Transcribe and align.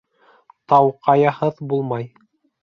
Тау 0.73 0.89
ҡаяһыҙ 1.09 1.61
булмай. 1.75 2.09